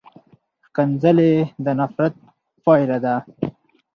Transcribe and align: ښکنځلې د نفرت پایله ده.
ښکنځلې 0.67 1.33
د 1.63 1.65
نفرت 1.79 2.13
پایله 2.63 2.97
ده. 3.05 3.15